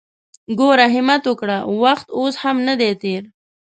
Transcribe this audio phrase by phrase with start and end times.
[0.59, 1.57] ګوره همت وکړه!
[1.83, 3.23] وخت اوس هم ندی تېر!